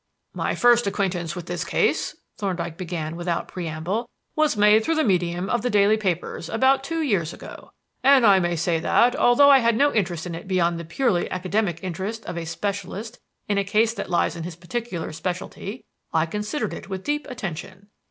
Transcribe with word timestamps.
"My 0.33 0.55
first 0.55 0.87
acquaintance 0.87 1.35
with 1.35 1.45
this 1.45 1.63
case," 1.63 2.15
Thorndyke 2.35 2.75
began 2.75 3.15
without 3.15 3.47
preamble, 3.47 4.09
"was 4.35 4.57
made 4.57 4.83
through 4.83 4.95
the 4.95 5.03
medium 5.03 5.47
of 5.47 5.61
the 5.61 5.69
daily 5.69 5.95
papers 5.95 6.49
about 6.49 6.83
two 6.83 7.03
years 7.03 7.33
ago; 7.33 7.69
and 8.03 8.25
I 8.25 8.39
may 8.39 8.55
say 8.55 8.79
that, 8.79 9.15
although 9.15 9.51
I 9.51 9.59
had 9.59 9.77
no 9.77 9.93
interest 9.93 10.25
in 10.25 10.33
it 10.33 10.47
beyond 10.47 10.79
the 10.79 10.85
purely 10.85 11.29
academic 11.29 11.83
interest 11.83 12.25
of 12.25 12.35
a 12.35 12.45
specialist 12.47 13.19
in 13.47 13.59
a 13.59 13.63
case 13.63 13.93
that 13.93 14.09
lies 14.09 14.35
in 14.35 14.41
his 14.41 14.55
particular 14.55 15.13
specialty, 15.13 15.85
I 16.11 16.25
considered 16.25 16.73
it 16.73 16.89
with 16.89 17.03
deep 17.03 17.27
attention. 17.29 17.89